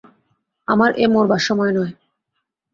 [0.67, 1.93] আমার এ মরবার সময় নয়।